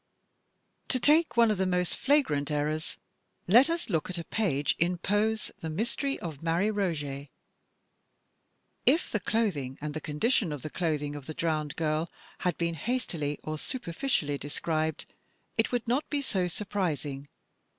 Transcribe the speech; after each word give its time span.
To 0.87 0.99
take 0.99 1.37
one 1.37 1.51
of 1.51 1.59
the 1.59 1.67
most 1.67 1.95
flagrant 1.95 2.49
errors, 2.49 2.97
let 3.47 3.69
us 3.69 3.87
look 3.87 4.09
at 4.09 4.17
a 4.17 4.23
page 4.23 4.73
in 4.79 4.97
Poe's 4.97 5.51
"The 5.59 5.69
Mystery 5.69 6.17
of 6.21 6.41
Marie 6.41 6.71
Roget." 6.71 7.29
If 8.87 9.11
the 9.11 9.19
clothing 9.19 9.77
and 9.79 9.93
the 9.93 10.01
condition 10.01 10.51
of 10.51 10.63
the 10.63 10.71
clothing 10.71 11.15
of 11.15 11.27
the 11.27 11.35
drowned 11.35 11.75
girl 11.75 12.11
had 12.39 12.57
been 12.57 12.73
hastily 12.73 13.37
or 13.43 13.59
superficially 13.59 14.39
described, 14.39 15.05
it 15.55 15.71
would 15.71 15.87
not 15.87 16.09
be 16.09 16.21
so 16.21 16.47
surprising. 16.47 17.27